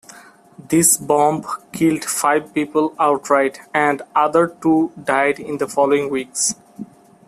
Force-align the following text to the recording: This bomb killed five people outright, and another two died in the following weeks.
This 0.57 0.97
bomb 0.97 1.45
killed 1.71 2.03
five 2.05 2.55
people 2.55 2.95
outright, 2.97 3.59
and 3.71 4.01
another 4.15 4.47
two 4.59 4.91
died 5.03 5.39
in 5.39 5.59
the 5.59 5.67
following 5.67 6.09
weeks. 6.09 6.55